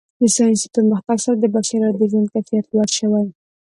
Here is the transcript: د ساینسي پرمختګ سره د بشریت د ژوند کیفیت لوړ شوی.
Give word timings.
د 0.19 0.21
ساینسي 0.35 0.67
پرمختګ 0.75 1.17
سره 1.25 1.35
د 1.39 1.45
بشریت 1.53 1.93
د 1.97 2.01
ژوند 2.11 2.31
کیفیت 2.33 2.65
لوړ 2.71 2.89
شوی. 2.99 3.25